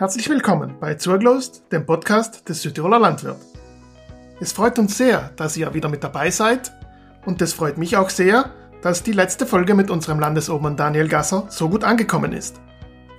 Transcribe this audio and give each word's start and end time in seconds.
Herzlich 0.00 0.30
willkommen 0.30 0.76
bei 0.80 0.94
Zurglost, 0.94 1.70
dem 1.70 1.84
Podcast 1.84 2.48
des 2.48 2.62
Südtiroler 2.62 2.98
Landwirt. 2.98 3.36
Es 4.40 4.50
freut 4.50 4.78
uns 4.78 4.96
sehr, 4.96 5.28
dass 5.36 5.58
ihr 5.58 5.74
wieder 5.74 5.90
mit 5.90 6.02
dabei 6.02 6.30
seid 6.30 6.72
und 7.26 7.42
es 7.42 7.52
freut 7.52 7.76
mich 7.76 7.98
auch 7.98 8.08
sehr, 8.08 8.50
dass 8.80 9.02
die 9.02 9.12
letzte 9.12 9.44
Folge 9.44 9.74
mit 9.74 9.90
unserem 9.90 10.18
Landesobmann 10.18 10.78
Daniel 10.78 11.06
Gasser 11.06 11.44
so 11.50 11.68
gut 11.68 11.84
angekommen 11.84 12.32
ist. 12.32 12.62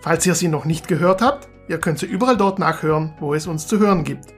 Falls 0.01 0.25
ihr 0.25 0.33
sie 0.33 0.47
noch 0.47 0.65
nicht 0.65 0.87
gehört 0.87 1.21
habt, 1.21 1.47
ihr 1.67 1.77
könnt 1.77 1.99
sie 1.99 2.07
überall 2.07 2.35
dort 2.35 2.57
nachhören, 2.57 3.13
wo 3.19 3.35
es 3.35 3.45
uns 3.45 3.67
zu 3.67 3.77
hören 3.77 4.03
gibt. 4.03 4.33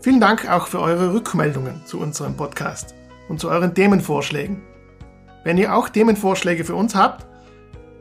Vielen 0.00 0.20
Dank 0.20 0.50
auch 0.50 0.66
für 0.66 0.80
eure 0.80 1.12
Rückmeldungen 1.12 1.84
zu 1.84 2.00
unserem 2.00 2.38
Podcast 2.38 2.94
und 3.28 3.38
zu 3.38 3.50
euren 3.50 3.74
Themenvorschlägen. 3.74 4.62
Wenn 5.44 5.58
ihr 5.58 5.76
auch 5.76 5.90
Themenvorschläge 5.90 6.64
für 6.64 6.74
uns 6.74 6.94
habt, 6.94 7.26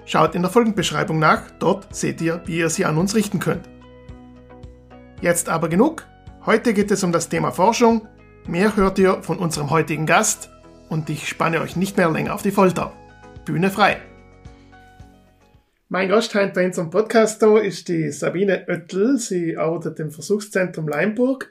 schaut 0.07 0.33
in 0.33 0.41
der 0.41 0.49
Folgenbeschreibung 0.49 1.19
nach, 1.19 1.51
dort 1.59 1.93
seht 1.93 2.21
ihr, 2.21 2.41
wie 2.45 2.57
ihr 2.57 2.69
sie 2.69 2.85
an 2.85 2.97
uns 2.97 3.13
richten 3.13 3.39
könnt. 3.39 3.69
Jetzt 5.21 5.49
aber 5.49 5.69
genug, 5.69 6.07
heute 6.45 6.73
geht 6.73 6.89
es 6.89 7.03
um 7.03 7.11
das 7.11 7.29
Thema 7.29 7.51
Forschung, 7.51 8.07
mehr 8.47 8.75
hört 8.75 8.97
ihr 8.97 9.21
von 9.21 9.37
unserem 9.37 9.69
heutigen 9.69 10.05
Gast 10.05 10.49
und 10.89 11.09
ich 11.09 11.27
spanne 11.27 11.61
euch 11.61 11.75
nicht 11.75 11.97
mehr 11.97 12.09
länger 12.09 12.33
auf 12.33 12.41
die 12.41 12.51
Folter. 12.51 12.93
Bühne 13.45 13.69
frei! 13.69 13.97
Mein 15.89 16.09
Gast 16.09 16.35
heute 16.35 16.53
bei 16.53 16.65
unserem 16.65 16.89
Podcast 16.89 17.41
ist 17.41 17.87
die 17.87 18.11
Sabine 18.11 18.65
Oettel. 18.67 19.17
Sie 19.17 19.55
arbeitet 19.55 20.01
im 20.01 20.11
Versuchszentrum 20.11 20.87
Leimburg. 20.87 21.49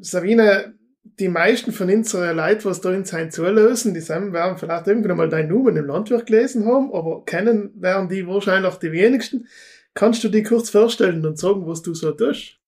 Sabine, 0.00 0.74
die 1.18 1.28
meisten 1.28 1.72
von 1.72 1.90
unseren 1.90 2.36
Leuten, 2.36 2.64
was 2.64 2.80
da 2.80 2.92
in 2.92 3.04
sein 3.04 3.30
zulösen, 3.30 3.94
die 3.94 4.08
werden 4.08 4.58
vielleicht 4.58 4.86
irgendwann 4.86 5.16
mal 5.16 5.28
deinen 5.28 5.48
Namen 5.48 5.76
im 5.76 5.86
Landwirt 5.86 6.26
gelesen 6.26 6.66
haben, 6.66 6.92
aber 6.92 7.24
kennen 7.24 7.72
werden 7.76 8.08
die 8.08 8.26
wahrscheinlich 8.26 8.74
die 8.76 8.92
wenigsten. 8.92 9.48
Kannst 9.94 10.22
du 10.22 10.28
dich 10.28 10.46
kurz 10.46 10.70
vorstellen 10.70 11.24
und 11.26 11.38
sagen, 11.38 11.66
was 11.66 11.82
du 11.82 11.94
so 11.94 12.12
tust? 12.12 12.58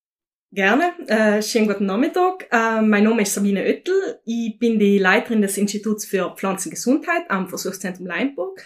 Gerne. 0.53 0.93
Äh, 1.07 1.43
schönen 1.43 1.69
guten 1.69 1.87
Nachmittag. 1.87 2.49
Äh, 2.51 2.83
mein 2.83 3.05
Name 3.05 3.23
ist 3.23 3.35
Sabine 3.35 3.61
Oettel. 3.61 4.19
Ich 4.25 4.59
bin 4.59 4.81
die 4.81 4.99
Leiterin 4.99 5.43
des 5.43 5.57
Instituts 5.57 6.05
für 6.05 6.35
Pflanzengesundheit 6.37 7.23
am 7.29 7.49
Versuchszentrum 7.49 8.07
Leimburg. 8.07 8.61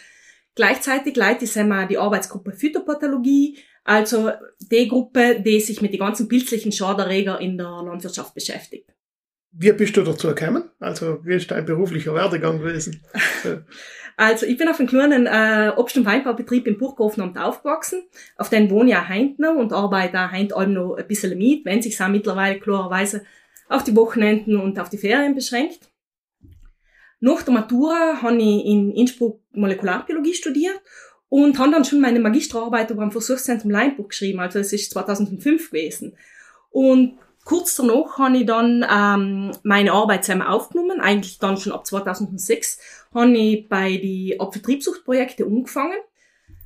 Gleichzeitig 0.54 1.14
leite 1.14 1.44
ich 1.44 1.52
die 1.52 1.98
Arbeitsgruppe 1.98 2.52
Phytopathologie, 2.52 3.58
also 3.82 4.30
die 4.60 4.88
Gruppe, 4.88 5.42
die 5.44 5.60
sich 5.60 5.82
mit 5.82 5.92
den 5.92 6.00
ganzen 6.00 6.26
pilzlichen 6.26 6.72
Schaderreger 6.72 7.38
in 7.40 7.58
der 7.58 7.82
Landwirtschaft 7.84 8.32
beschäftigt. 8.32 8.94
Wie 9.56 9.72
bist 9.72 9.96
du 9.96 10.02
dazu 10.02 10.28
gekommen? 10.28 10.64
Also, 10.80 11.24
wie 11.24 11.34
ist 11.34 11.50
dein 11.50 11.64
beruflicher 11.64 12.12
Werdegang 12.12 12.58
gewesen? 12.58 13.00
also, 14.16 14.46
ich 14.46 14.56
bin 14.56 14.68
auf 14.68 14.80
einem 14.80 14.88
kleinen 14.88 15.26
äh, 15.26 15.72
Obst- 15.76 15.96
und 15.96 16.06
Weinbaubetrieb 16.06 16.66
in 16.66 16.76
Burghofenamt 16.76 17.38
aufgewachsen. 17.38 18.02
Auf 18.36 18.50
den 18.50 18.68
wohne 18.68 18.90
ich 18.90 18.96
auch 18.96 19.08
heint 19.08 19.38
noch 19.38 19.54
und 19.54 19.72
arbeite 19.72 20.18
auch 20.18 20.32
heint 20.32 20.52
allem 20.52 20.72
noch 20.72 20.96
ein 20.96 21.06
bisschen 21.06 21.38
mit, 21.38 21.64
wenn 21.64 21.82
sich 21.82 22.00
auch 22.02 22.08
mittlerweile 22.08 22.58
klarerweise 22.58 23.24
auf 23.68 23.84
die 23.84 23.94
Wochenenden 23.94 24.58
und 24.60 24.78
auf 24.80 24.90
die 24.90 24.98
Ferien 24.98 25.36
beschränkt. 25.36 25.88
Nach 27.20 27.42
der 27.42 27.54
Matura 27.54 28.22
habe 28.22 28.36
ich 28.36 28.66
in 28.66 28.90
Innsbruck 28.90 29.40
Molekularbiologie 29.52 30.34
studiert 30.34 30.80
und 31.28 31.60
habe 31.60 31.70
dann 31.70 31.84
schon 31.84 32.00
meine 32.00 32.18
Magisterarbeit 32.18 32.90
über 32.90 33.02
am 33.02 33.12
Versuchszentrum 33.12 33.70
Leinburg 33.70 34.08
geschrieben. 34.08 34.40
Also, 34.40 34.58
es 34.58 34.72
ist 34.72 34.90
2005 34.90 35.70
gewesen. 35.70 36.16
Und 36.70 37.18
Kurz 37.44 37.76
danach 37.76 38.16
habe 38.16 38.38
ich 38.38 38.46
dann 38.46 38.84
ähm, 38.90 39.52
meine 39.62 39.92
Arbeit 39.92 40.24
zusammen 40.24 40.42
aufgenommen, 40.42 41.00
eigentlich 41.00 41.38
dann 41.38 41.58
schon 41.58 41.72
ab 41.72 41.86
2006, 41.86 42.78
habe 43.14 43.36
ich 43.36 43.68
bei 43.68 43.98
die 43.98 44.40
Abvertriebssuchtprojekte 44.40 45.44
angefangen. 45.44 45.98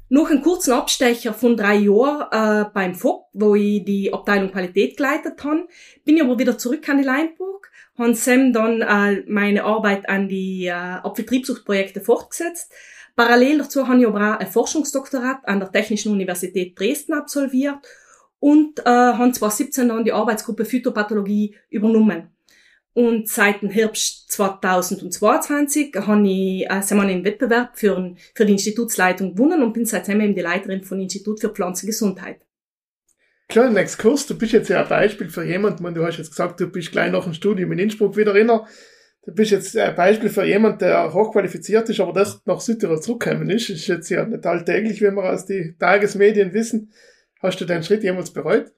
Nach 0.09 0.31
einem 0.31 0.43
kurzen 0.43 0.73
Abstecher 0.73 1.35
von 1.35 1.57
drei 1.57 1.75
Jahren 1.75 2.67
äh, 2.67 2.71
beim 2.73 2.95
FOP, 2.95 3.27
wo 3.33 3.57
ich 3.57 3.85
die 3.85 4.13
Abteilung 4.13 4.53
Qualität 4.53 4.97
geleitet 4.97 5.43
habe, 5.45 5.67
bin 6.05 6.17
ich 6.17 6.23
aber 6.23 6.39
wieder 6.39 6.57
zurück 6.57 6.89
an 6.89 6.99
die 6.99 7.05
Leinburg, 7.05 7.71
habe 7.99 8.15
Sam 8.15 8.53
dann 8.53 8.81
äh, 8.81 9.25
meine 9.27 9.65
Arbeit 9.65 10.09
an 10.09 10.29
die 10.29 10.67
äh, 10.67 10.71
Abvertriebssuchtprojekte 10.73 12.01
fortgesetzt. 12.01 12.73
Parallel 13.17 13.59
dazu 13.59 13.89
habe 13.89 14.01
ich 14.01 14.07
aber 14.07 14.37
auch 14.37 14.39
ein 14.39 14.47
Forschungsdoktorat 14.47 15.41
an 15.47 15.59
der 15.59 15.73
Technischen 15.73 16.13
Universität 16.13 16.79
Dresden 16.79 17.15
absolviert 17.15 17.81
und 18.41 18.81
äh, 18.81 18.85
haben 18.85 19.35
2017 19.35 19.89
dann 19.89 20.05
die 20.05 20.13
Arbeitsgruppe 20.13 20.65
Phytopathologie 20.65 21.57
übernommen. 21.71 22.29
Und 22.95 23.29
seit 23.29 23.63
dem 23.63 23.71
Herbst 23.71 24.31
2022 24.33 25.95
habe 25.97 26.29
ich 26.29 26.69
äh, 26.69 26.83
sind 26.83 26.99
wir 26.99 27.05
einen 27.05 27.25
Wettbewerb 27.25 27.79
für, 27.79 28.17
für 28.35 28.45
die 28.45 28.53
Institutsleitung 28.53 29.35
gewonnen 29.35 29.63
und 29.63 29.73
bin 29.73 29.87
seitdem 29.87 30.21
eben 30.21 30.35
die 30.35 30.41
Leiterin 30.41 30.83
von 30.83 31.01
Institut 31.01 31.41
für 31.41 31.51
Pflanzengesundheit. 31.51 32.41
Kleinen 33.49 33.77
Exkurs, 33.77 34.27
du 34.27 34.37
bist 34.37 34.53
jetzt 34.53 34.69
ja 34.69 34.83
ein 34.83 34.89
Beispiel 34.89 35.31
für 35.31 35.45
jemanden, 35.45 35.95
du 35.95 36.05
hast 36.05 36.19
jetzt 36.19 36.31
gesagt, 36.31 36.61
du 36.61 36.67
bist 36.67 36.93
gleich 36.93 37.11
nach 37.11 37.25
dem 37.25 37.33
Studium 37.33 37.73
in 37.73 37.79
Innsbruck 37.79 38.17
wieder 38.17 38.35
inner. 38.35 38.67
Du 39.25 39.33
bist 39.33 39.51
jetzt 39.51 39.77
ein 39.77 39.95
Beispiel 39.95 40.29
für 40.29 40.45
jemanden, 40.45 40.81
der 40.81 41.13
hochqualifiziert 41.15 41.89
ist, 41.89 42.01
aber 42.01 42.13
das 42.13 42.43
nach 42.47 42.61
Südtirol 42.61 43.01
zurückgekommen 43.01 43.49
ist. 43.49 43.71
Ist 43.71 43.87
jetzt 43.87 44.09
ja 44.11 44.25
nicht 44.25 44.45
alltäglich, 44.45 45.01
wie 45.01 45.11
wir 45.11 45.33
aus 45.33 45.47
den 45.47 45.79
Tagesmedien 45.79 46.53
wissen. 46.53 46.93
Hast 47.41 47.61
du 47.61 47.65
deinen 47.65 47.83
Schritt 47.83 48.03
jemals 48.03 48.33
bereut? 48.33 48.73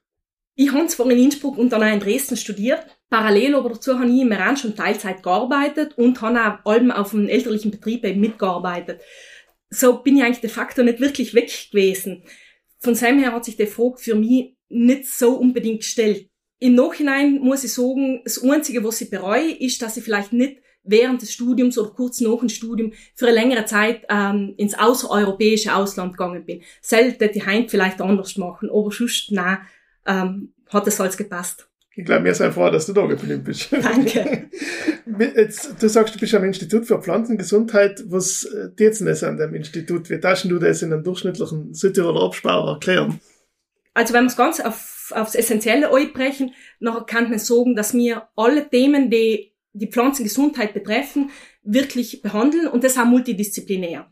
Ich 0.54 0.72
habe 0.72 0.86
zwar 0.88 1.10
in 1.10 1.18
Innsbruck 1.18 1.56
und 1.56 1.70
dann 1.70 1.82
auch 1.82 1.92
in 1.92 2.00
Dresden 2.00 2.36
studiert. 2.36 2.84
Parallel 3.08 3.54
aber 3.54 3.70
dazu 3.70 3.98
habe 3.98 4.10
ich 4.10 4.20
im 4.20 4.32
Iran 4.32 4.56
schon 4.56 4.76
Teilzeit 4.76 5.22
gearbeitet 5.22 5.96
und 5.96 6.20
habe 6.20 6.38
auch 6.38 6.70
allem 6.70 6.90
auf 6.90 7.14
einem 7.14 7.28
elterlichen 7.28 7.70
Betrieb 7.70 8.04
eben 8.04 8.20
mitgearbeitet. 8.20 9.00
So 9.70 10.02
bin 10.02 10.16
ich 10.16 10.24
eigentlich 10.24 10.40
de 10.40 10.50
facto 10.50 10.82
nicht 10.82 11.00
wirklich 11.00 11.34
weg 11.34 11.50
gewesen. 11.70 12.24
Von 12.78 12.94
seinem 12.94 13.20
her 13.20 13.32
hat 13.32 13.44
sich 13.44 13.56
die 13.56 13.66
Frage 13.66 13.98
für 13.98 14.14
mich 14.14 14.56
nicht 14.68 15.06
so 15.06 15.34
unbedingt 15.34 15.80
gestellt. 15.80 16.29
Im 16.60 16.74
Nachhinein 16.74 17.38
muss 17.40 17.64
ich 17.64 17.72
sagen, 17.72 18.20
das 18.22 18.42
Einzige, 18.44 18.84
was 18.84 19.00
ich 19.00 19.10
bereue, 19.10 19.50
ist, 19.50 19.80
dass 19.82 19.96
ich 19.96 20.04
vielleicht 20.04 20.32
nicht 20.32 20.58
während 20.84 21.22
des 21.22 21.32
Studiums 21.32 21.78
oder 21.78 21.90
kurz 21.90 22.20
nach 22.20 22.38
dem 22.38 22.48
Studium 22.48 22.92
für 23.14 23.26
eine 23.26 23.34
längere 23.34 23.64
Zeit 23.64 24.02
ähm, 24.08 24.54
ins 24.56 24.78
außereuropäische 24.78 25.74
Ausland 25.74 26.12
gegangen 26.12 26.44
bin. 26.44 26.62
Selten 26.80 27.30
die 27.32 27.44
Heim 27.44 27.68
vielleicht 27.68 28.00
anders 28.00 28.36
machen, 28.36 28.70
aber 28.70 28.90
sonst, 28.90 29.32
nein, 29.32 29.58
ähm, 30.06 30.52
hat 30.68 30.86
es 30.86 31.00
alles 31.00 31.16
gepasst. 31.16 31.66
Ich 31.96 32.04
glaube, 32.04 32.22
mir 32.22 32.34
sei 32.34 32.50
froh, 32.52 32.70
dass 32.70 32.86
du 32.86 32.92
da 32.92 33.06
geblieben 33.06 33.42
bist. 33.42 33.68
Danke. 33.82 34.48
Jetzt, 35.18 35.82
du 35.82 35.88
sagst, 35.88 36.14
du 36.14 36.18
bist 36.18 36.34
am 36.34 36.44
Institut 36.44 36.86
für 36.86 37.00
Pflanzengesundheit. 37.00 38.04
Was 38.06 38.48
tut 38.50 38.78
denn 38.78 39.06
das 39.06 39.24
an 39.24 39.36
dem 39.36 39.54
Institut? 39.54 40.08
Wie 40.08 40.18
darfst 40.18 40.44
du 40.44 40.58
das 40.58 40.82
in 40.82 40.92
einem 40.92 41.04
durchschnittlichen 41.04 41.74
Südtiroler 41.74 42.22
Absparer 42.22 42.74
erklären? 42.74 43.20
Also 43.92 44.14
wenn 44.14 44.24
wir 44.24 44.28
es 44.28 44.36
ganz 44.36 44.60
auf, 44.60 44.99
aufs 45.12 45.34
Essentielle 45.34 45.92
einbrechen, 45.92 46.54
nachher 46.78 47.04
kann 47.04 47.30
man 47.30 47.38
sagen, 47.38 47.74
dass 47.74 47.94
wir 47.94 48.28
alle 48.36 48.68
Themen, 48.68 49.10
die 49.10 49.52
die 49.72 49.88
Pflanzengesundheit 49.88 50.74
betreffen, 50.74 51.30
wirklich 51.62 52.22
behandeln 52.22 52.66
und 52.66 52.84
das 52.84 52.98
auch 52.98 53.04
multidisziplinär. 53.04 54.10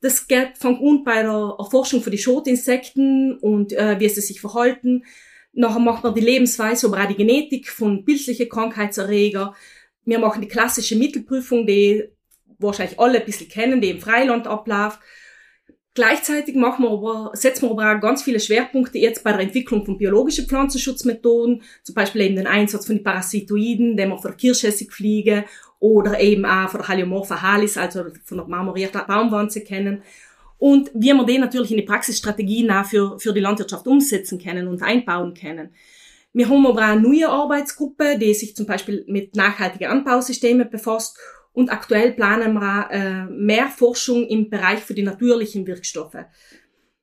Das 0.00 0.28
geht 0.28 0.58
von 0.58 0.76
an 0.76 1.02
bei 1.04 1.22
der 1.22 1.56
Erforschung 1.58 2.02
für 2.02 2.10
die 2.10 2.18
Schotinsekten 2.18 3.38
und 3.38 3.72
äh, 3.72 3.98
wie 3.98 4.08
sie 4.08 4.20
sich 4.20 4.40
verhalten. 4.40 5.04
Nachher 5.52 5.80
macht 5.80 6.04
man 6.04 6.14
die 6.14 6.20
Lebensweise, 6.20 6.86
aber 6.86 7.02
auch 7.02 7.08
die 7.08 7.16
Genetik 7.16 7.68
von 7.68 8.04
bildlichen 8.04 8.48
Krankheitserreger. 8.48 9.54
Wir 10.04 10.18
machen 10.18 10.42
die 10.42 10.48
klassische 10.48 10.94
Mittelprüfung, 10.94 11.66
die 11.66 12.04
wahrscheinlich 12.58 12.98
alle 13.00 13.18
ein 13.18 13.24
bisschen 13.24 13.48
kennen, 13.48 13.80
die 13.80 13.90
im 13.90 14.00
Freiland 14.00 14.46
abläuft. 14.46 15.00
Gleichzeitig 15.94 16.54
machen 16.54 16.84
wir 16.84 16.90
aber, 16.90 17.30
setzen 17.34 17.62
wir 17.62 17.70
aber 17.72 17.96
auch 17.96 18.00
ganz 18.00 18.22
viele 18.22 18.38
Schwerpunkte 18.38 18.98
jetzt 18.98 19.24
bei 19.24 19.32
der 19.32 19.40
Entwicklung 19.40 19.84
von 19.84 19.98
biologischen 19.98 20.46
Pflanzenschutzmethoden, 20.46 21.62
zum 21.82 21.94
Beispiel 21.94 22.20
eben 22.22 22.36
den 22.36 22.46
Einsatz 22.46 22.86
von 22.86 22.96
den 22.96 23.04
Parasitoiden, 23.04 23.96
den 23.96 24.08
wir 24.08 24.18
von 24.18 24.30
der 24.30 24.36
Kirschessigfliege 24.36 25.44
oder 25.80 26.20
eben 26.20 26.44
auch 26.44 26.68
von 26.68 26.80
der 26.80 26.88
Haliomorpha 26.88 27.42
halis, 27.42 27.76
also 27.76 28.04
von 28.24 28.38
der 28.38 28.46
marmorierten 28.46 29.00
Baumwanze 29.06 29.62
kennen. 29.62 30.02
Und 30.58 30.90
wie 30.94 31.12
wir 31.12 31.24
den 31.24 31.40
natürlich 31.40 31.70
in 31.70 31.76
die 31.78 31.84
Praxisstrategien 31.84 32.70
auch 32.70 32.84
für, 32.84 33.18
für 33.18 33.32
die 33.32 33.40
Landwirtschaft 33.40 33.86
umsetzen 33.86 34.38
können 34.38 34.68
und 34.68 34.82
einbauen 34.82 35.34
können. 35.34 35.70
Wir 36.32 36.48
haben 36.48 36.66
aber 36.66 36.80
auch 36.80 36.88
eine 36.88 37.00
neue 37.00 37.28
Arbeitsgruppe, 37.28 38.18
die 38.18 38.34
sich 38.34 38.54
zum 38.54 38.66
Beispiel 38.66 39.04
mit 39.08 39.34
nachhaltigen 39.34 39.88
Anbausystemen 39.88 40.68
befasst 40.68 41.18
und 41.52 41.70
aktuell 41.70 42.12
planen 42.12 42.54
wir 42.54 42.88
äh, 42.90 43.24
mehr 43.24 43.68
Forschung 43.68 44.26
im 44.26 44.50
Bereich 44.50 44.80
für 44.80 44.94
die 44.94 45.02
natürlichen 45.02 45.66
Wirkstoffe. 45.66 46.16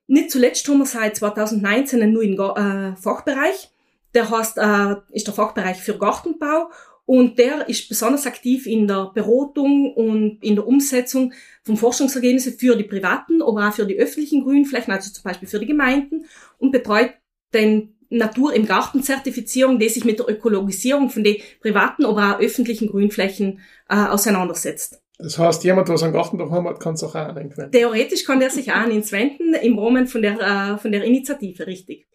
Nicht 0.06 0.30
zuletzt 0.30 0.68
haben 0.68 0.78
wir 0.78 0.86
seit 0.86 1.16
2019 1.16 2.00
einen 2.00 2.12
neuen 2.12 2.38
äh, 2.38 2.96
Fachbereich. 2.96 3.70
Der 4.14 4.30
heißt, 4.30 4.58
äh, 4.58 4.96
ist 5.10 5.26
der 5.26 5.34
Fachbereich 5.34 5.82
für 5.82 5.98
Gartenbau 5.98 6.70
und 7.06 7.38
der 7.38 7.68
ist 7.68 7.88
besonders 7.88 8.26
aktiv 8.26 8.66
in 8.66 8.86
der 8.88 9.10
Beratung 9.14 9.92
und 9.94 10.42
in 10.42 10.56
der 10.56 10.66
Umsetzung 10.66 11.32
von 11.62 11.76
Forschungsergebnissen 11.76 12.58
für 12.58 12.76
die 12.76 12.84
privaten, 12.84 13.42
aber 13.42 13.68
auch 13.68 13.72
für 13.72 13.86
die 13.86 13.96
öffentlichen 13.96 14.42
Grünflächen, 14.42 14.92
also 14.92 15.12
zum 15.12 15.22
Beispiel 15.22 15.48
für 15.48 15.60
die 15.60 15.66
Gemeinden 15.66 16.26
und 16.58 16.72
betreut 16.72 17.12
den 17.54 17.95
Natur 18.10 18.54
im 18.54 18.66
Garten 18.66 19.02
Zertifizierung, 19.02 19.78
die 19.78 19.88
sich 19.88 20.04
mit 20.04 20.18
der 20.18 20.28
Ökologisierung 20.28 21.10
von 21.10 21.24
den 21.24 21.36
privaten, 21.60 22.04
aber 22.04 22.36
auch 22.36 22.40
öffentlichen 22.40 22.88
Grünflächen 22.88 23.60
äh, 23.88 23.96
auseinandersetzt. 23.96 25.00
Das 25.18 25.38
heißt, 25.38 25.64
jemand, 25.64 25.88
der 25.88 26.02
einen 26.02 26.12
Garten 26.12 26.38
daheim 26.38 26.68
hat, 26.68 26.78
kann 26.78 26.94
es 26.94 27.02
auch 27.02 27.14
anwenden. 27.14 27.70
Theoretisch 27.72 28.24
kann 28.24 28.40
der 28.40 28.50
sich 28.50 28.70
auch 28.70 28.76
an 28.76 28.92
uns 28.92 29.12
wenden, 29.12 29.54
im 29.54 29.78
Rahmen 29.78 30.06
von 30.06 30.20
der, 30.20 30.38
äh, 30.40 30.78
von 30.78 30.92
der 30.92 31.04
Initiative, 31.04 31.66
richtig. 31.66 32.06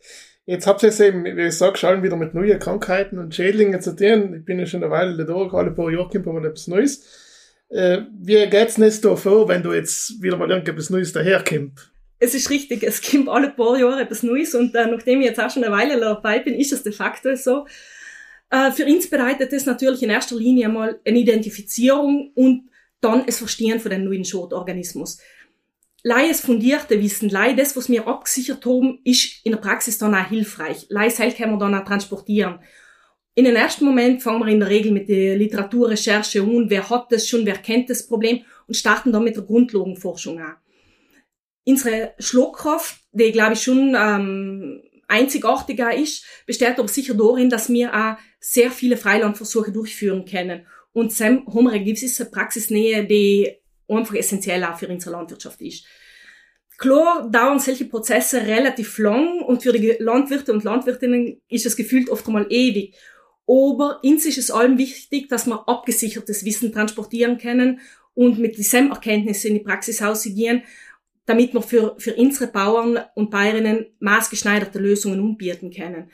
Jetzt 0.45 0.67
habt 0.67 0.83
ihr 0.83 0.89
es 0.89 0.99
eben, 0.99 1.23
wie 1.23 1.47
ich 1.47 1.57
sage, 1.57 1.77
schon 1.77 2.03
wieder 2.03 2.15
mit 2.15 2.33
neuen 2.33 2.59
Krankheiten 2.59 3.19
und 3.19 3.33
Schädlingen 3.33 3.81
zu 3.81 3.95
tun. 3.95 4.35
Ich 4.39 4.45
bin 4.45 4.59
ja 4.59 4.65
schon 4.65 4.83
eine 4.83 4.91
Weile 4.91 5.25
da, 5.25 5.33
alle 5.33 5.71
paar 5.71 5.91
Jahre 5.91 6.09
kommt 6.09 6.25
mal 6.25 6.45
etwas 6.45 6.67
Neues. 6.67 7.05
Äh, 7.69 8.01
wie 8.19 8.47
geht's 8.47 8.77
nicht 8.77 9.03
da 9.05 9.15
vor, 9.15 9.47
wenn 9.47 9.63
du 9.63 9.71
jetzt 9.71 10.21
wieder 10.21 10.38
mal 10.38 10.49
irgendetwas 10.49 10.89
Neues 10.89 11.13
daherkommt? 11.13 11.90
Es 12.23 12.35
ist 12.35 12.51
richtig, 12.51 12.83
es 12.83 13.01
kommt 13.01 13.27
alle 13.27 13.50
paar 13.50 13.79
Jahre 13.79 14.01
etwas 14.01 14.21
Neues 14.21 14.53
und 14.53 14.75
äh, 14.75 14.85
nachdem 14.85 15.21
ich 15.21 15.25
jetzt 15.25 15.39
auch 15.39 15.50
schon 15.50 15.63
eine 15.63 15.75
Weile 15.75 16.00
dabei 16.00 16.38
bin, 16.38 16.53
ist 16.53 16.71
es 16.71 16.83
de 16.83 16.91
facto 16.91 17.35
so. 17.35 17.65
Äh, 18.51 18.71
für 18.71 18.85
uns 18.85 19.09
bedeutet 19.09 19.51
das 19.51 19.65
natürlich 19.65 20.03
in 20.03 20.12
erster 20.12 20.35
Linie 20.35 20.69
mal 20.69 21.00
eine 21.03 21.18
Identifizierung 21.18 22.31
und 22.35 22.69
dann 23.00 23.25
das 23.25 23.39
Verstehen 23.39 23.79
von 23.79 23.89
dem 23.89 24.03
neuen 24.03 24.23
Schotorganismus. 24.23 25.18
Leies 26.03 26.41
fundierte 26.41 27.01
Wissen, 27.01 27.29
Lei 27.29 27.53
das, 27.53 27.75
was 27.75 27.89
wir 27.89 28.07
abgesichert 28.07 28.63
haben, 28.67 29.00
ist 29.03 29.44
in 29.44 29.53
der 29.53 29.59
Praxis 29.59 29.97
dann 29.97 30.13
auch 30.13 30.27
hilfreich. 30.27 30.85
Lei 30.89 31.09
selbst 31.09 31.38
können 31.38 31.53
wir 31.53 31.57
dann 31.57 31.74
auch 31.74 31.85
transportieren. 31.85 32.59
In 33.33 33.45
den 33.45 33.56
ersten 33.56 33.83
Moment 33.83 34.21
fangen 34.21 34.41
wir 34.41 34.47
in 34.47 34.59
der 34.59 34.69
Regel 34.69 34.91
mit 34.91 35.09
der 35.09 35.38
Literaturrecherche 35.38 36.44
um, 36.44 36.69
wer 36.69 36.88
hat 36.88 37.12
das 37.12 37.27
schon, 37.27 37.47
wer 37.47 37.57
kennt 37.57 37.89
das 37.89 38.06
Problem 38.06 38.41
und 38.67 38.75
starten 38.75 39.12
dann 39.12 39.24
mit 39.24 39.38
der 39.38 39.44
Grundlagenforschung 39.44 40.39
an. 40.39 40.57
Unsere 41.65 42.13
Schlagkraft, 42.19 42.97
die 43.11 43.31
glaube 43.31 43.53
ich 43.53 43.61
schon 43.61 43.95
ähm, 43.95 44.81
einzigartiger 45.07 45.93
ist, 45.95 46.25
besteht 46.45 46.79
aber 46.79 46.87
sicher 46.87 47.13
darin, 47.13 47.49
dass 47.49 47.69
wir 47.69 47.93
auch 47.93 48.17
sehr 48.39 48.71
viele 48.71 48.97
Freilandversuche 48.97 49.71
durchführen 49.71 50.25
können. 50.25 50.65
Und 50.93 51.13
Sam 51.13 51.45
haben 51.47 51.65
wir 51.65 51.71
eine 51.71 52.29
Praxisnähe, 52.31 53.05
die 53.05 53.57
einfach 53.87 54.15
essentiell 54.15 54.63
auch 54.63 54.77
für 54.77 54.87
unsere 54.87 55.11
Landwirtschaft 55.11 55.61
ist. 55.61 55.85
Klar 56.77 57.29
dauern 57.29 57.59
solche 57.59 57.85
Prozesse 57.85 58.41
relativ 58.41 58.97
lang 58.97 59.41
und 59.41 59.61
für 59.61 59.71
die 59.71 59.97
Landwirte 59.99 60.51
und 60.51 60.63
Landwirtinnen 60.63 61.39
ist 61.47 61.67
es 61.67 61.75
gefühlt 61.75 62.09
oft 62.09 62.25
einmal 62.25 62.47
ewig. 62.49 62.95
Aber 63.45 63.99
uns 64.03 64.25
ist 64.25 64.37
es 64.37 64.49
allem 64.49 64.77
wichtig, 64.77 65.29
dass 65.29 65.45
wir 65.45 65.67
abgesichertes 65.67 66.43
Wissen 66.43 66.71
transportieren 66.71 67.37
können 67.37 67.81
und 68.13 68.39
mit 68.39 68.57
diesen 68.57 68.89
Erkenntnissen 68.89 69.49
in 69.49 69.53
die 69.55 69.63
Praxis 69.63 70.01
ausgehen, 70.01 70.63
damit 71.25 71.53
wir 71.53 71.62
für, 71.62 71.95
für 71.97 72.15
unsere 72.15 72.51
Bauern 72.51 73.00
und 73.15 73.29
Bäuerinnen 73.29 73.85
maßgeschneiderte 74.00 74.79
Lösungen 74.79 75.19
umbieten 75.19 75.71
können. 75.71 76.12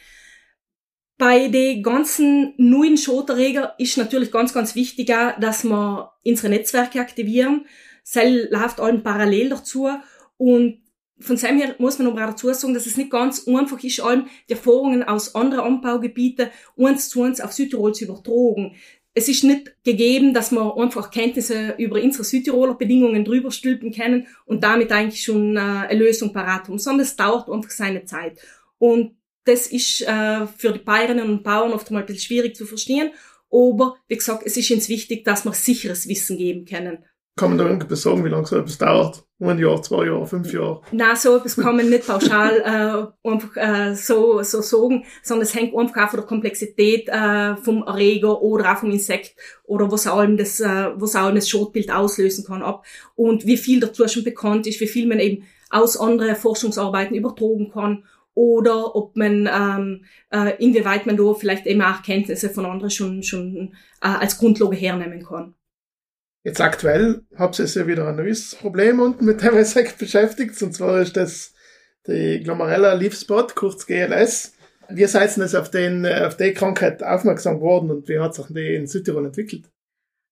Bei 1.18 1.48
den 1.48 1.82
ganzen 1.82 2.54
neuen 2.58 2.98
Schoterreger 2.98 3.74
ist 3.80 3.98
natürlich 3.98 4.32
ganz, 4.32 4.54
ganz 4.54 4.76
wichtig, 4.76 5.08
dass 5.08 5.64
wir 5.64 6.12
unsere 6.24 6.50
Netzwerke 6.50 7.00
aktivieren. 7.00 7.66
Cell 8.04 8.48
läuft 8.52 8.80
allen 8.80 9.02
parallel 9.02 9.50
dazu 9.50 9.90
und 10.38 10.82
von 11.20 11.36
seinem 11.36 11.60
her 11.60 11.76
muss 11.80 11.98
man 11.98 12.08
aber 12.08 12.24
auch 12.24 12.30
dazu 12.30 12.54
sagen, 12.54 12.76
dass 12.76 12.86
es 12.86 12.98
nicht 12.98 13.10
ganz 13.10 13.48
einfach 13.48 13.84
ist, 13.84 14.00
allen 14.00 14.28
die 14.48 14.54
Erfahrungen 14.54 15.04
aus 15.04 15.34
anderen 15.34 15.64
Anbaugebieten 15.64 16.50
uns 16.76 17.10
zu 17.10 17.22
uns 17.22 17.42
auf 17.42 17.54
Südtirol 17.54 17.94
zu 17.94 18.06
übertragen. 18.06 18.76
Es 19.18 19.28
ist 19.28 19.44
nicht 19.44 19.72
gegeben, 19.84 20.32
dass 20.36 20.52
wir 20.52 20.78
einfach 20.78 21.10
Kenntnisse 21.10 21.74
über 21.80 22.00
unsere 22.00 22.24
Südtiroler 22.24 22.76
Bedingungen 22.76 23.26
drüber 23.26 23.50
stülpen 23.50 23.92
können 23.92 24.28
und 24.46 24.64
damit 24.64 24.92
eigentlich 24.92 25.24
schon 25.24 25.58
äh, 25.58 25.60
eine 25.60 25.98
Lösung 25.98 26.34
parat 26.34 26.68
haben, 26.68 26.78
sondern 26.78 27.04
es 27.04 27.16
dauert 27.16 27.50
einfach 27.50 27.72
seine 27.72 28.06
Zeit. 28.06 28.40
Und 28.78 29.16
das 29.46 29.66
ist 29.66 30.02
äh, 30.02 30.46
für 30.46 30.72
die 30.72 30.84
Bäuerinnen 30.86 31.30
und 31.30 31.44
Bauern 31.44 31.74
oft 31.74 31.90
mal 31.90 32.02
ein 32.02 32.06
bisschen 32.06 32.22
schwierig 32.22 32.56
zu 32.56 32.68
verstehen. 32.68 33.10
Aber 33.50 33.96
wie 34.08 34.18
gesagt, 34.18 34.44
es 34.46 34.56
ist 34.56 34.70
uns 34.70 34.88
wichtig, 34.88 35.26
dass 35.26 35.46
wir 35.46 35.54
sicheres 35.54 36.08
Wissen 36.08 36.38
geben 36.38 36.66
können. 36.66 37.04
Kann 37.38 37.50
man 37.50 37.60
da 37.60 37.66
irgendwas 37.66 38.02
sagen, 38.02 38.26
wie 38.26 38.30
lange 38.30 38.48
so 38.48 38.58
etwas 38.58 38.80
dauert? 38.80 39.24
Ein 39.40 39.60
Jahr, 39.60 39.80
zwei 39.84 40.08
Jahre, 40.08 40.26
fünf 40.26 40.52
Jahre? 40.52 40.82
Nein, 40.92 41.16
so 41.16 41.38
etwas 41.38 41.56
kann 41.56 41.78
man 41.78 41.88
nicht 41.88 42.08
pauschal 42.08 43.14
äh, 43.24 43.30
einfach 43.30 43.56
äh, 43.56 43.94
so, 43.94 44.42
so 44.42 44.62
sagen, 44.62 45.06
sondern 45.22 45.44
es 45.44 45.54
hängt 45.54 45.78
einfach 45.78 46.06
auch 46.06 46.10
von 46.10 46.20
der 46.20 46.28
Komplexität 46.28 47.08
äh, 47.08 47.56
vom 47.58 47.84
Erreger 47.84 48.42
oder 48.42 48.74
auch 48.74 48.80
vom 48.80 48.90
Insekt 48.90 49.36
oder 49.66 49.92
was 49.92 50.08
allem 50.08 50.36
das, 50.36 50.60
äh, 50.60 50.90
was 50.96 51.16
allem 51.16 51.36
das 51.36 51.48
Schotbild 51.48 51.92
auslösen 51.92 52.44
kann 52.44 52.64
ab 52.64 52.84
und 53.14 53.46
wie 53.46 53.58
viel 53.58 53.80
dazu 53.80 54.08
schon 54.08 54.24
bekannt 54.24 54.66
ist, 54.66 54.82
wie 54.82 54.88
viel 54.88 55.08
man 55.08 55.20
eben 55.20 55.44
aus 55.70 55.96
anderen 55.96 56.36
Forschungsarbeiten 56.36 57.16
übertragen 57.16 57.70
kann 57.72 58.04
oder 58.34 58.96
ob 58.96 59.16
man 59.16 59.48
ähm, 59.52 60.06
äh, 60.32 60.56
inwieweit 60.64 61.06
man 61.06 61.18
da 61.18 61.34
vielleicht 61.36 61.68
eben 61.68 61.84
auch 61.84 62.02
Kenntnisse 62.02 62.50
von 62.50 62.66
anderen 62.66 62.90
schon 62.90 63.22
schon 63.22 63.76
äh, 64.02 64.08
als 64.08 64.40
Grundlage 64.40 64.76
hernehmen 64.76 65.24
kann. 65.24 65.54
Jetzt 66.48 66.62
aktuell 66.62 67.26
habt 67.36 67.60
ihr 67.60 67.66
ja 67.66 67.88
wieder 67.88 68.08
ein 68.08 68.16
neues 68.16 68.56
Problem 68.56 69.02
und 69.02 69.22
mit 69.22 69.42
dem 69.42 69.58
ihr 69.58 69.98
beschäftigt, 70.00 70.62
und 70.64 70.74
zwar 70.74 71.02
ist 71.02 71.18
das 71.18 71.54
die 72.08 72.40
Glomerella 72.42 72.94
Leaf 72.94 73.20
Spot, 73.20 73.48
kurz 73.54 73.86
GLS. 73.86 74.54
Wie 74.88 75.04
seid 75.08 75.36
ihr 75.36 75.44
auf, 75.44 75.70
auf 75.74 76.38
die 76.38 76.54
Krankheit 76.54 77.04
aufmerksam 77.04 77.58
geworden 77.58 77.92
und 77.92 78.08
wie 78.08 78.20
hat 78.20 78.34
sich 78.34 78.46
die 78.48 78.76
in 78.76 78.88
Südtirol 78.88 79.26
entwickelt? 79.26 79.66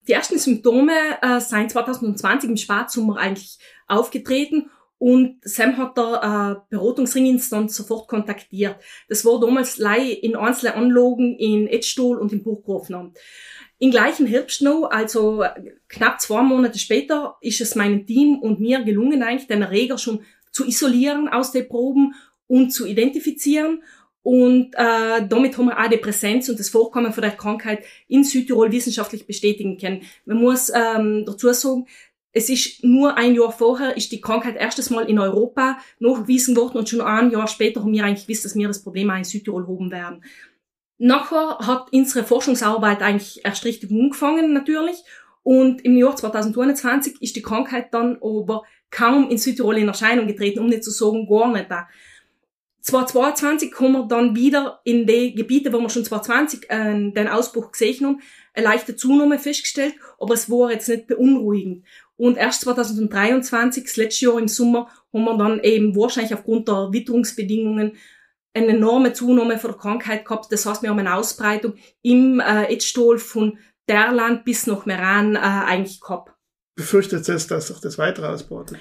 Die 0.07 0.13
ersten 0.13 0.39
Symptome 0.39 0.93
äh, 1.21 1.41
sind 1.41 1.71
2020 1.71 2.49
im 2.49 2.55
Spätsommer 2.55 3.17
eigentlich 3.17 3.59
aufgetreten 3.87 4.69
und 4.97 5.39
Sam 5.41 5.75
hat 5.75 5.97
da 5.97 6.53
äh, 6.53 6.55
Beratungsringinstanz 6.69 7.75
sofort 7.75 8.07
kontaktiert. 8.07 8.77
Das 9.09 9.25
war 9.25 9.41
damals 9.41 9.77
lei 9.79 10.11
in 10.11 10.37
einzelnen 10.37 10.75
Anlagen 10.75 11.35
in 11.37 11.67
Edstol 11.67 12.19
und 12.19 12.31
in 12.31 12.41
Burggrafenam. 12.41 13.13
Im 13.85 13.91
gleichen 13.91 14.25
Herbst 14.25 14.63
noch, 14.63 14.89
also 14.89 15.43
knapp 15.89 16.19
zwei 16.19 16.41
Monate 16.41 16.79
später, 16.79 17.37
ist 17.39 17.61
es 17.61 17.75
meinem 17.75 18.07
Team 18.07 18.39
und 18.39 18.59
mir 18.59 18.81
gelungen, 18.81 19.21
eigentlich 19.21 19.45
den 19.45 19.61
Erreger 19.61 19.99
schon 19.99 20.21
zu 20.51 20.65
isolieren 20.65 21.27
aus 21.27 21.51
den 21.51 21.67
Proben 21.67 22.15
und 22.47 22.71
zu 22.71 22.87
identifizieren. 22.87 23.83
Und 24.23 24.73
äh, 24.73 25.27
damit 25.29 25.55
haben 25.55 25.67
wir 25.67 25.79
auch 25.79 25.87
die 25.87 25.97
Präsenz 25.97 26.49
und 26.49 26.57
das 26.57 26.69
Vorkommen 26.69 27.13
von 27.13 27.21
der 27.21 27.37
Krankheit 27.37 27.83
in 28.07 28.23
Südtirol 28.23 28.71
wissenschaftlich 28.71 29.27
bestätigen 29.27 29.77
können. 29.77 30.01
Man 30.25 30.37
muss 30.37 30.71
ähm, 30.73 31.23
dazu 31.27 31.53
sagen, 31.53 31.85
es 32.31 32.49
ist 32.49 32.83
nur 32.83 33.15
ein 33.17 33.35
Jahr 33.35 33.51
vorher, 33.51 33.95
ist 33.95 34.11
die 34.11 34.19
Krankheit 34.19 34.55
erstes 34.55 34.89
Mal 34.89 35.07
in 35.07 35.19
Europa 35.19 35.77
nachgewiesen 35.99 36.55
worden 36.55 36.79
und 36.79 36.89
schon 36.89 37.01
ein 37.01 37.29
Jahr 37.29 37.47
später 37.47 37.81
haben 37.81 37.93
wir 37.93 38.03
eigentlich 38.03 38.25
gewusst, 38.25 38.45
dass 38.45 38.55
wir 38.55 38.67
das 38.67 38.81
Problem 38.81 39.11
auch 39.11 39.17
in 39.17 39.23
Südtirol 39.25 39.67
haben 39.67 39.91
werden. 39.91 40.23
Nachher 40.97 41.57
hat 41.59 41.91
unsere 41.91 42.25
Forschungsarbeit 42.25 43.01
eigentlich 43.01 43.43
erst 43.43 43.65
richtig 43.65 43.91
angefangen, 43.91 44.53
natürlich. 44.53 44.97
Und 45.43 45.83
im 45.83 45.97
Jahr 45.97 46.15
2021 46.15 47.21
ist 47.21 47.35
die 47.35 47.41
Krankheit 47.41 47.93
dann 47.93 48.17
aber 48.21 48.63
kaum 48.89 49.29
in 49.29 49.37
Südtirol 49.37 49.77
in 49.77 49.87
Erscheinung 49.87 50.27
getreten, 50.27 50.59
um 50.59 50.67
nicht 50.67 50.83
zu 50.83 50.91
sagen, 50.91 51.27
gar 51.27 51.51
nicht 51.51 51.69
da. 51.69 51.87
2022 52.81 53.71
kommen 53.71 53.93
wir 53.93 54.07
dann 54.07 54.35
wieder 54.35 54.79
in 54.83 55.07
die 55.07 55.33
Gebiete, 55.33 55.73
wo 55.73 55.79
wir 55.79 55.89
schon 55.89 56.05
2020 56.05 56.69
äh, 56.69 57.11
den 57.11 57.27
Ausbruch 57.27 57.71
gesehen 57.71 58.05
haben, 58.05 58.21
eine 58.53 58.65
leichte 58.65 58.95
Zunahme 58.95 59.39
festgestellt, 59.39 59.95
aber 60.19 60.35
es 60.35 60.49
war 60.49 60.71
jetzt 60.71 60.87
nicht 60.87 61.07
beunruhigend. 61.07 61.83
Und 62.15 62.37
erst 62.37 62.61
2023, 62.61 63.83
das 63.83 63.97
letzte 63.97 64.25
Jahr 64.25 64.39
im 64.39 64.47
Sommer, 64.47 64.87
haben 65.11 65.25
wir 65.25 65.37
dann 65.37 65.59
eben 65.61 65.95
wahrscheinlich 65.95 66.33
aufgrund 66.33 66.67
der 66.67 66.89
Witterungsbedingungen 66.91 67.93
eine 68.55 68.67
enorme 68.67 69.13
Zunahme 69.13 69.59
von 69.59 69.71
der 69.71 69.79
Krankheit 69.79 70.25
gehabt. 70.25 70.51
Das 70.51 70.65
heißt, 70.65 70.81
wir 70.81 70.89
haben 70.89 70.99
eine 70.99 71.15
Ausbreitung 71.15 71.75
im 72.01 72.39
äh, 72.39 72.71
Edstol 72.73 73.19
von 73.19 73.59
Derland 73.87 74.45
bis 74.45 74.65
nach 74.65 74.85
Meran 74.85 75.35
äh, 75.35 75.39
eigentlich 75.39 75.99
gehabt. 75.99 76.31
Befürchtet 76.75 77.27
es, 77.29 77.47
dass 77.47 77.67
sich 77.67 77.79
das 77.79 77.97
weiter 77.97 78.29
ausbreitet? 78.29 78.77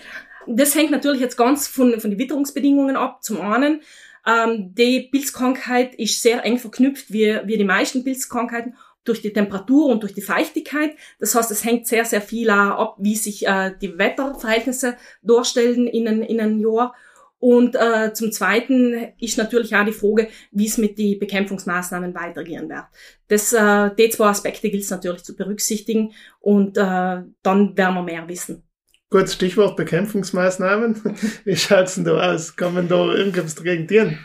Das 0.47 0.75
hängt 0.75 0.91
natürlich 0.91 1.21
jetzt 1.21 1.37
ganz 1.37 1.67
von, 1.67 2.01
von 2.01 2.11
den 2.11 2.19
Witterungsbedingungen 2.19 2.97
ab. 2.97 3.23
Zum 3.23 3.41
einen, 3.41 3.83
ähm, 4.27 4.75
die 4.75 5.09
Pilzkrankheit 5.11 5.95
ist 5.95 6.23
sehr 6.23 6.45
eng 6.45 6.59
verknüpft, 6.59 7.13
wie, 7.13 7.39
wie 7.45 7.59
die 7.59 7.65
meisten 7.65 8.05
Pilzkrankheiten, 8.05 8.77
durch 9.05 9.21
die 9.21 9.33
Temperatur 9.33 9.87
und 9.87 10.03
durch 10.03 10.15
die 10.15 10.23
Feuchtigkeit. 10.23 10.97
Das 11.19 11.35
heißt, 11.35 11.51
es 11.51 11.65
hängt 11.65 11.87
sehr, 11.87 12.05
sehr 12.05 12.23
viel 12.23 12.49
ab, 12.51 12.97
wie 12.99 13.17
sich 13.17 13.47
äh, 13.47 13.73
die 13.81 13.99
Wetterverhältnisse 13.99 14.97
darstellen 15.23 15.87
in, 15.87 16.09
ein, 16.09 16.23
in 16.23 16.41
einem 16.41 16.59
Jahr. 16.59 16.95
Und 17.39 17.75
äh, 17.75 18.13
zum 18.15 18.33
Zweiten 18.33 19.13
ist 19.21 19.37
natürlich 19.37 19.75
auch 19.77 19.85
die 19.85 19.93
Frage, 19.93 20.29
wie 20.51 20.67
es 20.67 20.79
mit 20.79 20.99
den 20.99 21.19
Bekämpfungsmaßnahmen 21.19 22.15
weitergehen 22.15 22.69
wird. 22.71 22.85
Das, 23.29 23.53
äh, 23.53 23.91
die 23.99 24.09
zwei 24.09 24.29
Aspekte 24.29 24.71
gilt 24.71 24.83
es 24.83 24.91
natürlich 24.91 25.25
zu 25.25 25.37
berücksichtigen 25.37 26.13
und 26.41 26.79
äh, 26.79 27.23
dann 27.43 27.77
werden 27.77 27.95
wir 27.95 28.03
mehr 28.03 28.27
wissen. 28.29 28.63
Gut, 29.11 29.29
Stichwort 29.29 29.77
Bekämpfungsmaßnahmen. 29.77 31.03
Wie 31.45 31.57
schaut's 31.57 31.97
denn 31.97 32.05
da 32.05 32.33
aus? 32.33 32.57
Kann 32.57 32.75
man 32.75 32.89
da 32.89 33.13
irgendwas 33.13 33.55
dagegen 33.55 33.87
tun? 33.87 34.19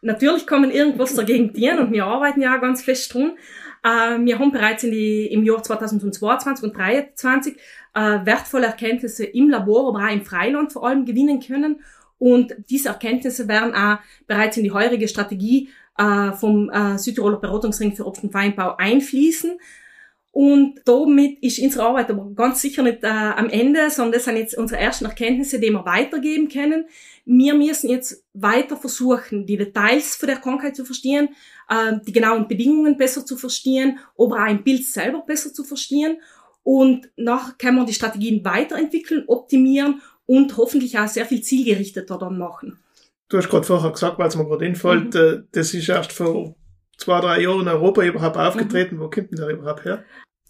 Natürlich 0.00 0.46
kann 0.46 0.62
man 0.62 0.70
irgendwas 0.70 1.14
dagegen 1.14 1.52
tun 1.52 1.78
und 1.78 1.92
wir 1.92 2.04
arbeiten 2.04 2.40
ja 2.42 2.56
auch 2.56 2.60
ganz 2.60 2.82
fest 2.82 3.12
dran. 3.12 3.36
Äh, 3.82 4.24
wir 4.24 4.38
haben 4.38 4.52
bereits 4.52 4.84
in 4.84 4.92
die, 4.92 5.26
im 5.26 5.42
Jahr 5.42 5.62
2022 5.62 6.64
und 6.64 6.74
2023 6.74 7.56
äh, 7.94 8.24
wertvolle 8.24 8.66
Erkenntnisse 8.66 9.24
im 9.24 9.50
Labor, 9.50 9.88
aber 9.88 10.06
auch 10.06 10.12
im 10.12 10.24
Freiland 10.24 10.72
vor 10.72 10.86
allem 10.86 11.04
gewinnen 11.04 11.40
können. 11.40 11.80
Und 12.22 12.54
diese 12.70 12.90
Erkenntnisse 12.90 13.48
werden 13.48 13.74
auch 13.74 13.98
bereits 14.28 14.56
in 14.56 14.62
die 14.62 14.70
heurige 14.70 15.08
Strategie 15.08 15.70
äh, 15.98 16.30
vom 16.30 16.70
äh, 16.70 16.96
Südtiroler 16.96 17.40
Beratungsring 17.40 17.96
für 17.96 18.06
Obst 18.06 18.22
und 18.22 18.32
Weinbau 18.32 18.76
einfließen. 18.76 19.58
Und 20.30 20.82
damit 20.84 21.42
ist 21.42 21.58
unsere 21.58 21.84
Arbeit 21.84 22.10
aber 22.10 22.30
ganz 22.36 22.62
sicher 22.62 22.84
nicht 22.84 23.02
äh, 23.02 23.08
am 23.08 23.50
Ende, 23.50 23.90
sondern 23.90 24.12
das 24.12 24.26
sind 24.26 24.36
jetzt 24.36 24.56
unsere 24.56 24.80
ersten 24.80 25.06
Erkenntnisse, 25.06 25.58
die 25.58 25.70
wir 25.70 25.84
weitergeben 25.84 26.48
können. 26.48 26.84
Wir 27.24 27.54
müssen 27.54 27.90
jetzt 27.90 28.24
weiter 28.34 28.76
versuchen, 28.76 29.44
die 29.44 29.56
Details 29.56 30.14
von 30.14 30.28
der 30.28 30.38
Krankheit 30.38 30.76
zu 30.76 30.84
verstehen, 30.84 31.30
äh, 31.68 31.94
die 32.06 32.12
genauen 32.12 32.46
Bedingungen 32.46 32.96
besser 32.96 33.26
zu 33.26 33.36
verstehen, 33.36 33.98
aber 34.16 34.36
auch 34.36 34.46
ein 34.46 34.62
Bild 34.62 34.84
selber 34.84 35.22
besser 35.22 35.52
zu 35.52 35.64
verstehen. 35.64 36.18
Und 36.62 37.10
nachher 37.16 37.54
können 37.58 37.78
wir 37.78 37.84
die 37.84 37.94
Strategien 37.94 38.44
weiterentwickeln, 38.44 39.24
optimieren 39.26 40.00
und 40.26 40.56
hoffentlich 40.56 40.98
auch 40.98 41.08
sehr 41.08 41.26
viel 41.26 41.42
zielgerichteter 41.42 42.18
dann 42.18 42.38
machen. 42.38 42.78
Du 43.28 43.38
hast 43.38 43.48
gerade 43.48 43.64
vorher 43.64 43.90
gesagt, 43.90 44.18
weil 44.18 44.28
es 44.28 44.36
mir 44.36 44.44
gerade 44.44 44.64
einfällt, 44.64 45.14
mhm. 45.14 45.20
Äh, 45.20 45.42
das 45.52 45.74
ist 45.74 45.88
erst 45.88 46.12
vor 46.12 46.54
zwei, 46.98 47.20
drei 47.20 47.40
Jahren 47.40 47.62
in 47.62 47.68
Europa 47.68 48.02
überhaupt 48.02 48.36
aufgetreten. 48.36 48.96
Mhm. 48.96 49.00
Wo 49.00 49.10
kommt 49.10 49.30
denn 49.30 49.38
der 49.38 49.48
überhaupt 49.48 49.84
her? 49.84 50.04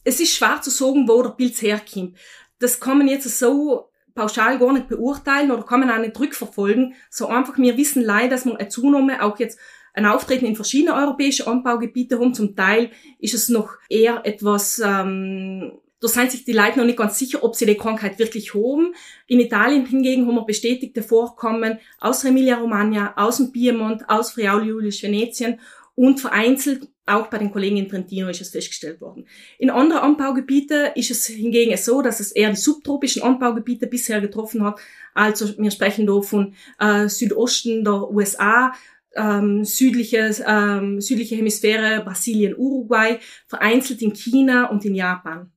Es 0.04 0.20
ist 0.20 0.34
schwer 0.34 0.60
zu 0.60 0.70
sagen, 0.70 1.06
wo 1.08 1.22
der 1.22 1.30
Pilz 1.30 1.62
herkommt. 1.62 2.16
Das 2.58 2.80
kann 2.80 2.98
man 2.98 3.08
jetzt 3.08 3.38
so 3.38 3.90
pauschal 4.14 4.58
gar 4.58 4.72
nicht 4.72 4.88
beurteilen 4.88 5.50
oder 5.50 5.62
kann 5.62 5.80
man 5.80 5.90
auch 5.90 5.98
nicht 5.98 6.18
rückverfolgen. 6.18 6.94
So 7.10 7.28
einfach, 7.28 7.56
wir 7.56 7.76
wissen 7.76 8.02
leider, 8.02 8.30
dass 8.30 8.44
man 8.44 8.56
eine 8.56 8.68
Zunahme 8.68 9.22
auch 9.22 9.38
jetzt 9.38 9.58
ein 9.94 10.06
Auftreten 10.06 10.46
in 10.46 10.56
verschiedenen 10.56 10.94
europäischen 10.94 11.46
Anbaugebieten 11.46 12.18
haben. 12.18 12.34
Zum 12.34 12.56
Teil 12.56 12.90
ist 13.18 13.34
es 13.34 13.48
noch 13.48 13.74
eher 13.88 14.22
etwas, 14.24 14.80
ähm, 14.84 15.78
da 16.02 16.08
sind 16.08 16.32
sich 16.32 16.44
die 16.44 16.52
Leute 16.52 16.78
noch 16.78 16.84
nicht 16.84 16.98
ganz 16.98 17.16
sicher, 17.16 17.44
ob 17.44 17.54
sie 17.54 17.64
die 17.64 17.76
Krankheit 17.76 18.18
wirklich 18.18 18.54
haben. 18.54 18.92
In 19.28 19.38
Italien 19.38 19.86
hingegen 19.86 20.26
haben 20.26 20.34
wir 20.34 20.44
bestätigte 20.44 21.02
Vorkommen 21.02 21.78
aus 22.00 22.24
Emilia-Romagna, 22.24 23.14
aus 23.16 23.36
dem 23.36 23.52
Piemont, 23.52 24.08
aus 24.08 24.32
Friauli-Julisch-Venetien 24.32 25.60
und 25.94 26.18
vereinzelt 26.18 26.88
auch 27.06 27.28
bei 27.28 27.38
den 27.38 27.50
Kollegen 27.50 27.76
in 27.76 27.88
Trentino 27.88 28.28
ist 28.28 28.40
es 28.40 28.50
festgestellt 28.50 29.00
worden. 29.00 29.26
In 29.58 29.70
anderen 29.70 30.02
Anbaugebieten 30.02 30.90
ist 30.94 31.10
es 31.10 31.26
hingegen 31.26 31.76
so, 31.76 32.00
dass 32.00 32.20
es 32.20 32.32
eher 32.32 32.50
die 32.50 32.56
subtropischen 32.56 33.22
Anbaugebiete 33.22 33.86
bisher 33.86 34.20
getroffen 34.20 34.64
hat. 34.64 34.80
Also 35.14 35.56
wir 35.58 35.70
sprechen 35.70 36.06
da 36.06 36.20
von 36.20 36.54
äh, 36.78 37.08
Südosten 37.08 37.84
der 37.84 38.10
USA, 38.10 38.72
ähm, 39.14 39.64
südliche, 39.64 40.34
ähm, 40.46 41.00
südliche 41.00 41.36
Hemisphäre, 41.36 42.02
Brasilien, 42.04 42.54
Uruguay, 42.56 43.18
vereinzelt 43.46 44.00
in 44.02 44.14
China 44.14 44.66
und 44.66 44.84
in 44.84 44.94
Japan. 44.94 45.52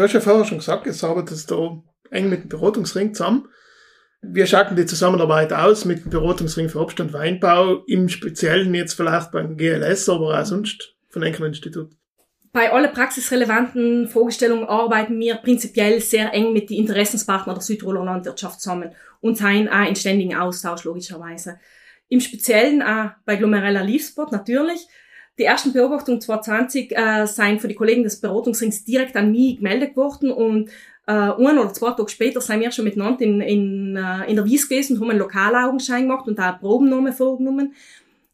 Du 0.00 0.04
hast 0.04 0.14
ja 0.14 0.20
vorher 0.20 0.46
schon 0.46 0.56
gesagt, 0.56 0.86
es 0.86 1.04
arbeitet 1.04 1.50
da 1.50 1.82
eng 2.10 2.30
mit 2.30 2.44
dem 2.44 2.48
Beratungsring 2.48 3.12
zusammen. 3.12 3.48
Wir 4.22 4.46
schauen 4.46 4.74
die 4.74 4.86
Zusammenarbeit 4.86 5.52
aus 5.52 5.84
mit 5.84 6.04
dem 6.04 6.10
Beratungsring 6.10 6.70
für 6.70 6.80
Obst- 6.80 7.00
und 7.00 7.12
Weinbau, 7.12 7.84
im 7.86 8.08
Speziellen 8.08 8.72
jetzt 8.72 8.94
vielleicht 8.94 9.30
beim 9.30 9.58
GLS, 9.58 10.08
aber 10.08 10.40
auch 10.40 10.44
sonst 10.46 10.96
von 11.10 11.22
Enkel 11.22 11.44
Institut. 11.44 11.90
Bei 12.50 12.72
allen 12.72 12.90
praxisrelevanten 12.90 14.08
Vorgestellungen 14.08 14.64
arbeiten 14.64 15.20
wir 15.20 15.34
prinzipiell 15.34 16.00
sehr 16.00 16.32
eng 16.32 16.54
mit 16.54 16.70
den 16.70 16.78
Interessenspartnern 16.78 17.56
der 17.56 17.62
Südtiroler 17.62 18.02
Landwirtschaft 18.02 18.62
zusammen 18.62 18.94
und 19.20 19.36
sind 19.36 19.68
auch 19.68 19.86
in 19.86 19.96
ständigen 19.96 20.34
Austausch 20.34 20.84
logischerweise. 20.84 21.60
Im 22.08 22.20
Speziellen 22.20 22.82
auch 22.82 23.10
bei 23.26 23.36
Glomerella 23.36 23.82
Leafspot 23.82 24.32
natürlich. 24.32 24.80
Die 25.40 25.46
ersten 25.46 25.72
Beobachtungen 25.72 26.20
2020 26.20 26.94
äh, 26.94 27.26
sind 27.26 27.62
für 27.62 27.68
die 27.68 27.74
Kollegen 27.74 28.02
des 28.02 28.20
Beratungsrings 28.20 28.84
direkt 28.84 29.16
an 29.16 29.32
mich 29.32 29.56
gemeldet 29.56 29.96
worden 29.96 30.30
und 30.30 30.68
äh, 31.06 31.12
ein 31.12 31.58
oder 31.58 31.72
zwei 31.72 31.92
Tage 31.92 32.10
später 32.10 32.42
sind 32.42 32.60
wir 32.60 32.70
schon 32.70 32.84
miteinander 32.84 33.22
in, 33.22 33.40
in, 33.40 33.96
äh, 33.96 34.28
in 34.28 34.36
der 34.36 34.44
Wies 34.44 34.68
gewesen 34.68 34.96
und 34.96 35.00
haben 35.00 35.10
einen 35.10 35.18
Lokalaugenschein 35.18 36.02
gemacht 36.02 36.28
und 36.28 36.38
da 36.38 36.52
Probennahme 36.52 37.14
vorgenommen. 37.14 37.72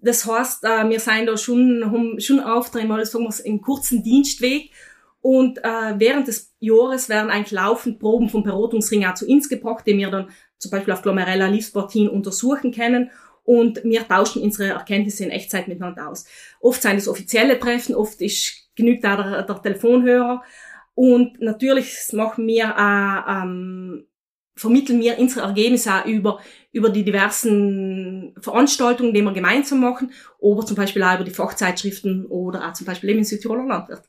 Das 0.01 0.27
heißt, 0.27 0.65
äh, 0.65 0.89
wir 0.89 0.99
sind 0.99 1.27
da 1.27 1.37
schon, 1.37 1.85
haben 1.85 2.19
schon 2.19 2.41
Aufträge, 2.41 2.89
mal 2.89 3.07
sagen 3.07 3.25
wir 3.25 3.47
einen 3.47 3.61
kurzen 3.61 4.03
Dienstweg 4.03 4.73
und 5.21 5.59
äh, 5.59 5.95
während 5.99 6.27
des 6.27 6.57
Jahres 6.59 7.09
werden 7.09 7.31
eigentlich 7.31 7.53
laufend 7.53 8.01
Proben 8.01 8.29
vom 8.29 8.43
Beratungsring 8.43 9.07
auch 9.07 9.15
zu 9.15 9.29
uns 9.29 9.49
gebracht, 9.49 9.85
die 9.87 9.97
wir 9.97 10.11
dann 10.11 10.31
zum 10.59 10.73
Beispiel 10.73 10.93
auf 10.93 11.03
Glomerella 11.03 11.47
Leafsportin 11.47 12.09
untersuchen 12.09 12.73
können 12.73 13.13
und 13.47 13.83
wir 13.85 14.07
tauschen 14.07 14.43
unsere 14.43 14.71
Erkenntnisse 14.71 15.25
in 15.25 15.31
Echtzeit 15.31 15.69
miteinander 15.69 16.11
aus. 16.11 16.27
Oft 16.61 16.83
sind 16.83 16.97
es 16.97 17.09
offizielle 17.09 17.59
Treffen, 17.59 17.95
oft 17.95 18.21
ist, 18.21 18.69
genügt 18.75 19.07
auch 19.07 19.17
der, 19.17 19.43
der 19.43 19.63
Telefonhörer 19.63 20.43
und 20.95 21.41
natürlich 21.41 21.95
machen 22.13 22.47
wir 22.47 22.77
auch, 22.77 23.43
ähm, 23.43 24.07
vermitteln 24.57 25.01
wir 25.01 25.19
unsere 25.19 25.47
Ergebnisse 25.47 25.95
auch 25.95 26.07
über, 26.07 26.41
über 26.73 26.89
die 26.89 27.05
diversen 27.05 28.35
Veranstaltungen, 28.41 29.13
die 29.13 29.23
wir 29.23 29.33
gemeinsam 29.33 29.81
machen, 29.81 30.11
oder 30.39 30.65
zum 30.65 30.77
Beispiel 30.77 31.03
auch 31.03 31.17
über 31.17 31.25
die 31.25 31.31
Fachzeitschriften 31.31 32.27
oder 32.27 32.67
auch 32.67 32.73
zum 32.73 32.87
Beispiel 32.87 33.11
eben 33.11 33.19
in 33.19 33.25
Südtiroler 33.25 33.67
Landwirt. 33.67 34.03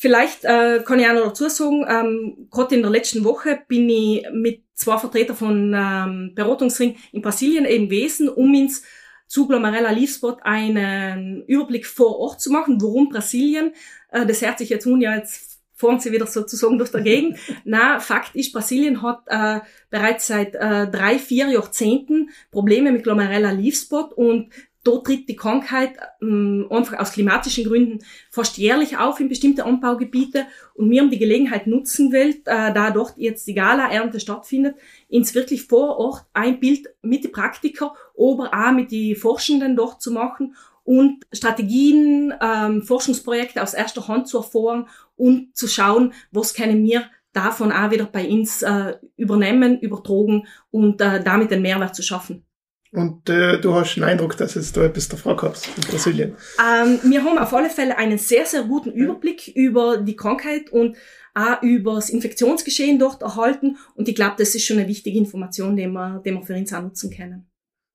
Vielleicht 0.00 0.46
äh, 0.46 0.82
kann 0.82 0.98
ich 0.98 1.06
auch 1.06 1.12
noch 1.12 1.24
dazu 1.24 1.46
sagen, 1.50 1.84
ähm, 1.86 2.48
gerade 2.50 2.74
in 2.74 2.80
der 2.80 2.90
letzten 2.90 3.22
Woche 3.22 3.60
bin 3.68 3.86
ich 3.90 4.26
mit 4.32 4.62
zwei 4.72 4.96
Vertretern 4.96 5.36
von 5.36 5.74
ähm, 5.76 6.32
Beratungsring 6.34 6.96
in 7.12 7.20
Brasilien 7.20 7.66
eben 7.66 7.90
gewesen, 7.90 8.30
um 8.30 8.54
ins 8.54 8.82
zu 9.26 9.46
Glomerella 9.46 9.90
Leafspot 9.90 10.38
einen 10.40 11.44
Überblick 11.44 11.84
vor 11.84 12.18
Ort 12.18 12.40
zu 12.40 12.50
machen, 12.50 12.80
warum 12.80 13.10
Brasilien. 13.10 13.74
Äh, 14.10 14.24
das 14.24 14.40
hört 14.40 14.56
sich 14.56 14.70
jetzt 14.70 14.86
nun 14.86 15.02
ja 15.02 15.14
jetzt 15.14 15.60
fahren 15.74 16.00
sie 16.00 16.12
wieder 16.12 16.26
sozusagen 16.26 16.78
durch 16.78 16.92
der 16.92 17.02
Gegend. 17.02 17.38
Na, 17.64 18.00
Fakt 18.00 18.34
ist, 18.36 18.54
Brasilien 18.54 19.02
hat 19.02 19.24
äh, 19.26 19.60
bereits 19.90 20.28
seit 20.28 20.54
äh, 20.54 20.90
drei, 20.90 21.18
vier 21.18 21.48
Jahrzehnten 21.48 22.30
Probleme 22.50 22.90
mit 22.90 23.02
Glomerella 23.02 23.50
Leafspot 23.50 24.14
und 24.14 24.48
dort 24.82 25.06
tritt 25.06 25.28
die 25.28 25.36
Krankheit 25.36 25.92
ähm, 26.22 26.66
einfach 26.70 26.98
aus 26.98 27.12
klimatischen 27.12 27.64
Gründen 27.64 28.04
fast 28.30 28.56
jährlich 28.58 28.96
auf 28.96 29.20
in 29.20 29.28
bestimmte 29.28 29.64
Anbaugebiete 29.64 30.46
und 30.74 30.90
wir 30.90 31.00
haben 31.00 31.10
die 31.10 31.18
Gelegenheit 31.18 31.66
nutzen 31.66 32.12
wollen, 32.12 32.36
äh, 32.46 32.72
da 32.72 32.90
dort 32.90 33.14
jetzt 33.16 33.46
die 33.46 33.54
Gala-Ernte 33.54 34.20
stattfindet, 34.20 34.76
ins 35.08 35.34
wirklich 35.34 35.66
vor 35.66 35.98
Ort 35.98 36.26
ein 36.32 36.60
Bild 36.60 36.88
mit 37.02 37.24
den 37.24 37.32
Praktiker, 37.32 37.94
aber 38.16 38.50
auch 38.52 38.72
mit 38.72 38.90
den 38.90 39.16
Forschenden 39.16 39.76
dort 39.76 40.00
zu 40.00 40.12
machen 40.12 40.54
und 40.84 41.26
Strategien, 41.32 42.32
ähm, 42.40 42.82
Forschungsprojekte 42.82 43.62
aus 43.62 43.74
erster 43.74 44.08
Hand 44.08 44.28
zu 44.28 44.38
erfahren 44.38 44.88
und 45.16 45.54
zu 45.56 45.68
schauen, 45.68 46.14
was 46.30 46.54
können 46.54 46.82
wir 46.82 47.04
davon 47.32 47.70
auch 47.70 47.90
wieder 47.90 48.06
bei 48.06 48.28
uns 48.28 48.62
äh, 48.62 48.96
übernehmen, 49.16 49.78
übertragen 49.78 50.46
und 50.70 51.00
äh, 51.00 51.22
damit 51.22 51.50
den 51.50 51.62
Mehrwert 51.62 51.94
zu 51.94 52.02
schaffen. 52.02 52.44
Und 52.92 53.28
äh, 53.28 53.60
du 53.60 53.74
hast 53.74 53.94
den 53.94 54.02
Eindruck, 54.02 54.36
dass 54.36 54.56
es 54.56 54.72
da 54.72 54.82
etwas 54.82 55.08
davor 55.08 55.36
gab 55.36 55.56
in 55.76 55.82
Brasilien? 55.88 56.34
Ähm, 56.58 56.98
wir 57.04 57.22
haben 57.22 57.38
auf 57.38 57.54
alle 57.54 57.70
Fälle 57.70 57.96
einen 57.96 58.18
sehr, 58.18 58.46
sehr 58.46 58.64
guten 58.64 58.90
Überblick 58.90 59.46
ja. 59.46 59.54
über 59.54 59.98
die 59.98 60.16
Krankheit 60.16 60.70
und 60.70 60.96
auch 61.34 61.62
über 61.62 61.94
das 61.94 62.10
Infektionsgeschehen 62.10 62.98
dort 62.98 63.22
erhalten. 63.22 63.76
Und 63.94 64.08
ich 64.08 64.16
glaube, 64.16 64.34
das 64.38 64.56
ist 64.56 64.66
schon 64.66 64.78
eine 64.78 64.88
wichtige 64.88 65.18
Information, 65.18 65.76
die 65.76 65.86
wir, 65.86 66.20
die 66.24 66.32
wir 66.32 66.42
für 66.42 66.54
uns 66.54 66.72
auch 66.72 66.82
nutzen 66.82 67.14
können. 67.16 67.48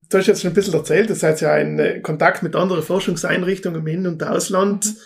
Du 0.09 0.17
hast 0.17 0.27
jetzt 0.27 0.41
schon 0.41 0.51
ein 0.51 0.55
bisschen 0.55 0.75
erzählt, 0.75 1.09
das 1.09 1.19
seid 1.19 1.41
ja 1.41 1.57
in 1.57 1.77
äh, 1.77 1.99
Kontakt 1.99 2.43
mit 2.43 2.55
anderen 2.55 2.83
Forschungseinrichtungen 2.83 3.81
im 3.81 3.87
In- 3.87 4.07
und 4.07 4.23
Ausland. 4.23 4.85
Mhm 4.85 4.97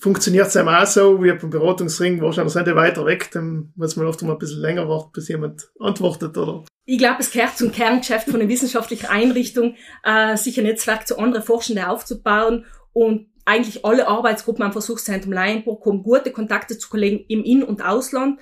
funktioniert 0.00 0.46
es 0.48 0.56
auch 0.56 0.86
so, 0.86 1.22
wie 1.22 1.32
beim 1.32 1.50
Beratungsring, 1.50 2.20
wahrscheinlich 2.20 2.54
sind 2.54 2.66
die 2.66 2.74
weiter 2.74 3.04
weg, 3.04 3.30
dann 3.32 3.72
muss 3.76 3.96
man 3.96 4.06
oft 4.06 4.22
mal 4.22 4.32
ein 4.32 4.38
bisschen 4.38 4.60
länger 4.60 4.88
warten, 4.88 5.10
bis 5.12 5.28
jemand 5.28 5.70
antwortet, 5.78 6.36
oder? 6.36 6.64
Ich 6.86 6.98
glaube, 6.98 7.16
es 7.20 7.30
gehört 7.30 7.56
zum 7.56 7.70
Kerngeschäft 7.70 8.28
von 8.28 8.40
einer 8.40 8.48
wissenschaftlichen 8.48 9.06
Einrichtung, 9.06 9.76
äh, 10.02 10.36
sich 10.36 10.58
ein 10.58 10.64
Netzwerk 10.64 11.06
zu 11.06 11.18
anderen 11.18 11.44
Forschenden 11.44 11.84
aufzubauen 11.84 12.64
und 12.92 13.28
eigentlich 13.44 13.84
alle 13.84 14.08
Arbeitsgruppen 14.08 14.64
am 14.64 14.72
Versuchszentrum 14.72 15.32
Leinburg 15.32 15.84
haben 15.84 16.02
gute 16.02 16.32
Kontakte 16.32 16.78
zu 16.78 16.88
Kollegen 16.88 17.24
im 17.28 17.44
In- 17.44 17.62
und 17.62 17.84
Ausland 17.84 18.40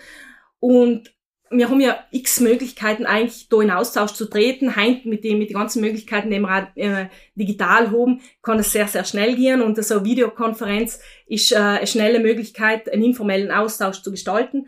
und 0.61 1.12
wir 1.50 1.69
haben 1.69 1.81
ja 1.81 1.99
x 2.11 2.40
Möglichkeiten 2.40 3.07
eigentlich 3.07 3.49
da 3.49 3.61
in 3.61 3.71
Austausch 3.71 4.12
zu 4.12 4.26
treten. 4.26 4.76
Heint 4.76 5.07
mit 5.07 5.25
den, 5.25 5.38
mit 5.38 5.50
den 5.50 5.57
ganzen 5.57 5.81
Möglichkeiten, 5.81 6.31
die 6.31 6.40
wir 6.40 6.69
äh, 6.75 7.07
digital 7.35 7.90
haben, 7.90 8.21
kann 8.43 8.59
es 8.59 8.73
sehr, 8.73 8.88
sehr 8.88 9.05
schnell 9.05 9.35
gehen. 9.37 9.62
Und 9.62 9.83
so 9.83 9.97
eine 9.97 10.05
Videokonferenz 10.05 11.00
ist 11.26 11.52
äh, 11.52 11.57
eine 11.57 11.87
schnelle 11.87 12.21
Möglichkeit, 12.21 12.93
einen 12.93 13.02
informellen 13.02 13.50
Austausch 13.50 14.02
zu 14.02 14.11
gestalten. 14.11 14.67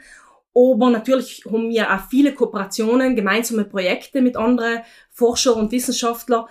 Aber 0.55 0.91
natürlich 0.91 1.45
haben 1.45 1.71
wir 1.71 1.93
auch 1.93 2.09
viele 2.11 2.35
Kooperationen, 2.35 3.15
gemeinsame 3.15 3.65
Projekte 3.65 4.21
mit 4.21 4.37
anderen 4.37 4.81
Forscher 5.11 5.57
und 5.57 5.71
Wissenschaftler. 5.73 6.49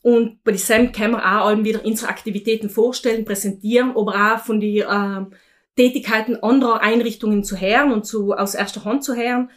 Und 0.00 0.42
bei 0.42 0.52
diesem 0.52 0.90
können 0.92 1.12
wir 1.12 1.42
auch 1.42 1.56
wieder 1.64 1.84
unsere 1.84 2.10
Aktivitäten 2.10 2.70
vorstellen, 2.70 3.24
präsentieren, 3.24 3.90
aber 3.90 4.34
auch 4.34 4.44
von 4.44 4.58
den 4.58 4.78
äh, 4.78 5.36
Tätigkeiten 5.76 6.42
anderer 6.42 6.80
Einrichtungen 6.80 7.44
zu 7.44 7.56
hören 7.56 7.92
und 7.92 8.04
zu, 8.04 8.32
aus 8.32 8.54
erster 8.54 8.84
Hand 8.84 9.04
zu 9.04 9.14
hören. 9.14 9.50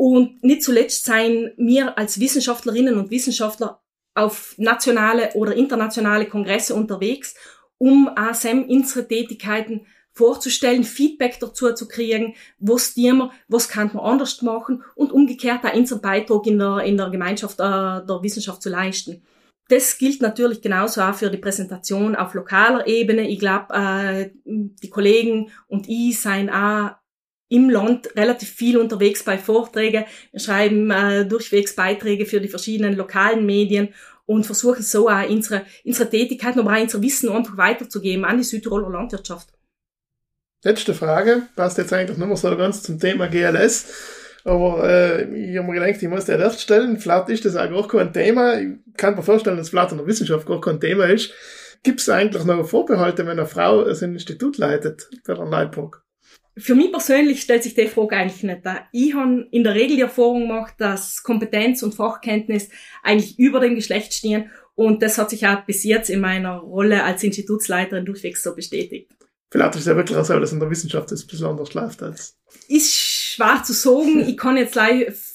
Und 0.00 0.42
nicht 0.42 0.62
zuletzt 0.62 1.04
seien 1.04 1.52
wir 1.58 1.98
als 1.98 2.18
Wissenschaftlerinnen 2.18 2.96
und 2.96 3.10
Wissenschaftler 3.10 3.82
auf 4.14 4.54
nationale 4.56 5.34
oder 5.34 5.54
internationale 5.54 6.24
Kongresse 6.24 6.74
unterwegs, 6.74 7.34
um 7.76 8.08
Sam 8.32 8.64
unsere 8.64 9.06
Tätigkeiten 9.06 9.82
vorzustellen, 10.14 10.84
Feedback 10.84 11.38
dazu 11.38 11.74
zu 11.74 11.86
kriegen, 11.86 12.34
was 12.58 12.96
wir, 12.96 13.30
was 13.48 13.68
kann 13.68 13.90
man 13.92 14.02
anders 14.02 14.40
machen 14.40 14.82
und 14.94 15.12
umgekehrt 15.12 15.66
auch 15.66 15.74
unseren 15.74 16.00
Beitrag 16.00 16.46
in 16.46 16.58
der, 16.58 16.78
in 16.78 16.96
der 16.96 17.10
Gemeinschaft 17.10 17.60
äh, 17.60 18.06
der 18.06 18.20
Wissenschaft 18.22 18.62
zu 18.62 18.70
leisten. 18.70 19.22
das 19.68 19.98
gilt 19.98 20.22
natürlich 20.22 20.62
genauso 20.62 21.02
auch 21.02 21.14
für 21.14 21.28
die 21.28 21.36
Präsentation 21.36 22.16
auf 22.16 22.32
lokaler 22.32 22.86
Ebene. 22.86 23.28
Ich 23.28 23.38
glaube, 23.38 23.74
äh, 23.74 24.30
die 24.46 24.88
Kollegen 24.88 25.50
und 25.68 25.90
ich 25.90 26.18
seien 26.18 26.48
auch 26.48 26.92
im 27.50 27.68
Land 27.68 28.16
relativ 28.16 28.48
viel 28.48 28.78
unterwegs 28.78 29.22
bei 29.24 29.36
Vorträgen. 29.36 30.04
Wir 30.30 30.40
schreiben 30.40 30.90
äh, 30.90 31.26
durchwegs 31.26 31.74
Beiträge 31.74 32.24
für 32.24 32.40
die 32.40 32.48
verschiedenen 32.48 32.96
lokalen 32.96 33.44
Medien 33.44 33.92
und 34.24 34.46
versuchen 34.46 34.82
so 34.82 35.08
auch 35.08 35.28
unsere, 35.28 35.62
unsere 35.84 36.08
Tätigkeit, 36.08 36.56
aber 36.56 36.72
auch 36.72 36.80
unser 36.80 37.02
Wissen 37.02 37.28
einfach 37.28 37.56
weiterzugeben 37.56 38.24
an 38.24 38.38
die 38.38 38.44
Südtiroler 38.44 38.88
Landwirtschaft. 38.88 39.48
Letzte 40.62 40.94
Frage, 40.94 41.42
passt 41.56 41.78
jetzt 41.78 41.92
eigentlich 41.92 42.18
nur 42.18 42.36
so 42.36 42.56
ganz 42.56 42.82
zum 42.82 43.00
Thema 43.00 43.26
GLS. 43.26 43.92
Aber 44.44 44.88
äh, 44.88 45.22
ich 45.24 45.58
habe 45.58 45.66
mir 45.66 45.80
gedacht, 45.80 46.02
ich 46.02 46.08
muss 46.08 46.26
dir 46.26 46.38
erst 46.38 46.60
stellen, 46.60 46.98
vielleicht 46.98 47.28
ist 47.30 47.44
das 47.44 47.56
auch 47.56 47.68
gar 47.68 47.88
kein 47.88 48.12
Thema. 48.12 48.60
Ich 48.60 48.68
kann 48.96 49.16
mir 49.16 49.22
vorstellen, 49.22 49.56
dass 49.56 49.70
vielleicht 49.70 49.90
in 49.90 49.98
der 49.98 50.06
Wissenschaft 50.06 50.46
gar 50.46 50.60
kein 50.60 50.80
Thema 50.80 51.06
ist. 51.06 51.32
Gibt 51.82 52.00
es 52.00 52.08
eigentlich 52.08 52.44
noch 52.44 52.64
Vorbehalte, 52.66 53.26
wenn 53.26 53.38
eine 53.38 53.46
Frau 53.46 53.84
ein 53.84 54.14
Institut 54.14 54.58
leitet 54.58 55.08
bei 55.26 55.34
der 55.34 55.46
Neubruck? 55.46 56.04
Für 56.60 56.74
mich 56.74 56.92
persönlich 56.92 57.40
stellt 57.40 57.62
sich 57.62 57.74
die 57.74 57.86
Frage 57.86 58.16
eigentlich 58.16 58.42
nicht 58.42 58.64
da. 58.64 58.86
Ich 58.92 59.14
habe 59.14 59.46
in 59.50 59.64
der 59.64 59.74
Regel 59.74 59.96
die 59.96 60.02
Erfahrung 60.02 60.42
gemacht, 60.42 60.74
dass 60.78 61.22
Kompetenz 61.22 61.82
und 61.82 61.94
Fachkenntnis 61.94 62.68
eigentlich 63.02 63.38
über 63.38 63.60
dem 63.60 63.74
Geschlecht 63.74 64.12
stehen 64.12 64.50
und 64.74 65.02
das 65.02 65.18
hat 65.18 65.30
sich 65.30 65.46
auch 65.46 65.64
bis 65.64 65.84
jetzt 65.84 66.10
in 66.10 66.20
meiner 66.20 66.58
Rolle 66.58 67.04
als 67.04 67.22
Institutsleiterin 67.22 68.04
durchwegs 68.04 68.42
so 68.42 68.54
bestätigt. 68.54 69.10
Vielleicht 69.50 69.74
ist 69.74 69.80
es 69.80 69.86
ja 69.86 69.96
wirklich 69.96 70.16
auch 70.16 70.24
so, 70.24 70.38
dass 70.38 70.52
in 70.52 70.60
der 70.60 70.70
Wissenschaft 70.70 71.10
das 71.10 71.26
besonders 71.26 71.74
läuft 71.74 72.02
als. 72.02 72.36
Ist 72.68 72.94
schwer 72.94 73.62
zu 73.64 73.72
sagen. 73.72 74.20
Ich 74.20 74.36
kann 74.36 74.56
jetzt 74.56 74.78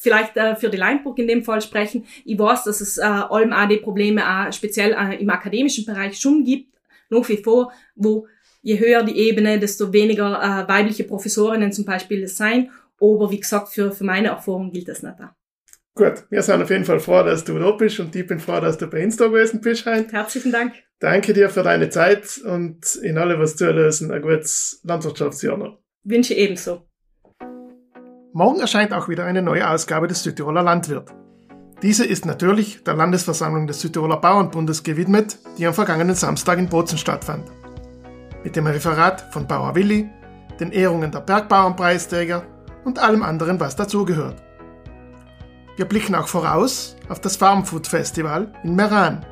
vielleicht 0.02 0.38
äh, 0.38 0.56
für 0.56 0.70
die 0.70 0.78
Leinburg 0.78 1.20
in 1.20 1.28
dem 1.28 1.44
Fall 1.44 1.62
sprechen. 1.62 2.06
Ich 2.24 2.40
weiß, 2.40 2.64
dass 2.64 2.80
es 2.80 2.98
äh, 2.98 3.04
allem 3.04 3.52
auch 3.52 3.68
die 3.68 3.78
Probleme 3.78 4.24
auch 4.26 4.54
speziell 4.54 4.94
äh, 4.94 5.22
im 5.22 5.30
akademischen 5.30 5.86
Bereich 5.86 6.18
schon 6.18 6.46
gibt, 6.46 6.74
nach 7.10 7.28
wie 7.28 7.44
vor, 7.44 7.74
wo 7.96 8.26
je 8.66 8.80
höher 8.80 9.04
die 9.04 9.18
Ebene, 9.18 9.60
desto 9.60 9.94
weniger 9.94 10.42
äh, 10.42 10.68
weibliche 10.68 11.04
Professorinnen 11.04 11.72
zum 11.72 11.86
Beispiel 11.86 12.28
sein. 12.28 12.72
Aber 13.00 13.30
wie 13.30 13.40
gesagt, 13.40 13.70
für, 13.70 13.92
für 13.92 14.04
meine 14.04 14.30
Erfahrung 14.30 14.72
gilt 14.72 14.88
das 14.88 15.04
nicht 15.04 15.16
da. 15.20 15.36
Gut, 15.94 16.26
wir 16.30 16.42
sind 16.42 16.62
auf 16.62 16.70
jeden 16.70 16.84
Fall 16.84 17.00
froh, 17.00 17.24
dass 17.24 17.44
du 17.44 17.58
da 17.60 17.72
bist 17.72 18.00
und 18.00 18.16
ich 18.16 18.26
bin 18.26 18.40
froh, 18.40 18.60
dass 18.60 18.78
du 18.78 18.88
bei 18.88 19.04
uns 19.04 19.18
da 19.18 19.28
gewesen 19.28 19.62
bist. 19.62 19.86
Hein. 19.86 20.08
Herzlichen 20.10 20.52
Dank. 20.52 20.74
Danke 21.00 21.34
dir 21.34 21.50
für 21.50 21.62
deine 21.62 21.90
Zeit 21.90 22.40
und 22.44 22.96
in 22.96 23.18
alle, 23.18 23.40
was 23.40 23.56
zu 23.56 23.72
lösen, 23.72 24.12
ein 24.12 24.22
gutes 24.22 24.82
Landwirtschaftsjahr 24.84 25.58
noch. 25.58 25.80
Wünsche 26.04 26.34
ebenso. 26.34 26.82
Morgen 28.34 28.60
erscheint 28.60 28.94
auch 28.94 29.08
wieder 29.08 29.26
eine 29.26 29.42
neue 29.42 29.70
Ausgabe 29.70 30.08
des 30.08 30.24
Südtiroler 30.24 30.64
Landwirt. 30.64 31.14
Diese 31.84 32.06
ist 32.06 32.26
natürlich 32.26 32.84
der 32.84 32.96
Landesversammlung 32.96 33.68
des 33.68 33.80
Südtiroler 33.82 34.18
Bauernbundes 34.18 34.84
gewidmet, 34.84 35.38
die 35.58 35.68
am 35.68 35.74
vergangenen 35.74 36.16
Samstag 36.16 36.58
in 36.58 36.68
Bozen 36.68 36.98
stattfand. 36.98 37.46
Mit 38.46 38.56
dem 38.56 38.68
Referat 38.68 39.34
von 39.34 39.46
Bauer 39.46 39.76
Willi, 39.76 40.10
den 40.62 40.72
Ehrungen 40.72 41.12
der 41.12 41.20
Bergbauernpreisträger 41.20 42.46
und 42.86 43.00
allem 43.00 43.24
anderen, 43.24 43.60
was 43.60 43.76
dazugehört. 43.76 44.42
Wir 45.76 45.84
blicken 45.84 46.16
auch 46.16 46.30
voraus 46.30 46.96
auf 47.10 47.20
das 47.20 47.36
Farmfood 47.36 47.88
Festival 47.88 48.54
in 48.64 48.78
Meran, 48.78 49.26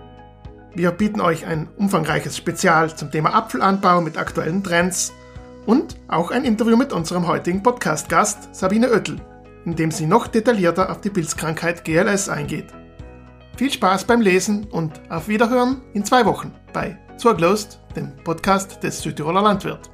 wir 0.76 0.90
bieten 0.90 1.22
euch 1.22 1.46
ein 1.46 1.68
umfangreiches 1.78 2.36
Spezial 2.36 2.96
zum 2.96 3.12
Thema 3.12 3.36
Apfelanbau 3.36 4.02
mit 4.02 4.18
aktuellen 4.18 4.64
Trends 4.64 5.14
und 5.68 5.98
auch 6.08 6.32
ein 6.32 6.46
Interview 6.46 6.76
mit 6.76 6.92
unserem 6.92 7.28
heutigen 7.28 7.62
Podcast-Gast 7.62 8.56
Sabine 8.56 8.90
Oettel, 8.90 9.18
in 9.66 9.76
dem 9.76 9.92
sie 9.92 10.08
noch 10.08 10.26
detaillierter 10.26 10.90
auf 10.90 11.00
die 11.00 11.12
Pilzkrankheit 11.12 11.86
GLS 11.86 12.28
eingeht. 12.28 12.74
Viel 13.56 13.72
Spaß 13.72 14.06
beim 14.06 14.22
Lesen 14.22 14.64
und 14.64 15.00
auf 15.12 15.28
Wiederhören 15.28 15.84
in 15.94 16.06
zwei 16.06 16.26
Wochen 16.26 16.52
bei 16.74 16.98
Zurglost, 17.18 17.80
dem 17.96 18.12
Podcast 18.24 18.82
des 18.84 19.02
Südtiroler 19.02 19.42
Landwirt. 19.42 19.93